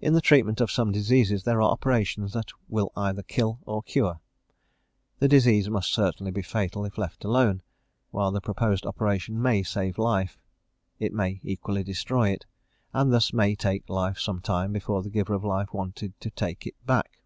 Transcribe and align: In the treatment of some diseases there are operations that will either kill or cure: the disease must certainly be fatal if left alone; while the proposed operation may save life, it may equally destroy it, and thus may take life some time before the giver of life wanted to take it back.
In 0.00 0.12
the 0.12 0.20
treatment 0.20 0.60
of 0.60 0.72
some 0.72 0.90
diseases 0.90 1.44
there 1.44 1.62
are 1.62 1.70
operations 1.70 2.32
that 2.32 2.50
will 2.68 2.90
either 2.96 3.22
kill 3.22 3.60
or 3.64 3.80
cure: 3.80 4.18
the 5.20 5.28
disease 5.28 5.70
must 5.70 5.92
certainly 5.92 6.32
be 6.32 6.42
fatal 6.42 6.84
if 6.84 6.98
left 6.98 7.24
alone; 7.24 7.62
while 8.10 8.32
the 8.32 8.40
proposed 8.40 8.84
operation 8.84 9.40
may 9.40 9.62
save 9.62 9.98
life, 9.98 10.36
it 10.98 11.12
may 11.12 11.38
equally 11.44 11.84
destroy 11.84 12.30
it, 12.30 12.44
and 12.92 13.12
thus 13.12 13.32
may 13.32 13.54
take 13.54 13.88
life 13.88 14.18
some 14.18 14.40
time 14.40 14.72
before 14.72 15.00
the 15.00 15.10
giver 15.10 15.32
of 15.32 15.44
life 15.44 15.72
wanted 15.72 16.18
to 16.20 16.30
take 16.30 16.66
it 16.66 16.74
back. 16.84 17.20